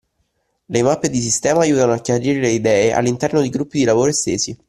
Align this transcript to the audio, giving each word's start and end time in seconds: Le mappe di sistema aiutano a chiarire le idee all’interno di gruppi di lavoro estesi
Le 0.65 0.81
mappe 0.81 1.11
di 1.11 1.21
sistema 1.21 1.59
aiutano 1.61 1.91
a 1.93 1.99
chiarire 1.99 2.39
le 2.39 2.49
idee 2.49 2.91
all’interno 2.91 3.39
di 3.39 3.49
gruppi 3.49 3.77
di 3.77 3.83
lavoro 3.83 4.09
estesi 4.09 4.57